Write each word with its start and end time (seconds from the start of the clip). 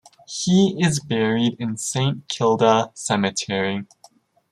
He 0.27 0.83
is 0.83 0.99
buried 0.99 1.57
in 1.59 1.77
Saint 1.77 2.27
Kilda 2.27 2.89
Cemetery. 2.95 3.83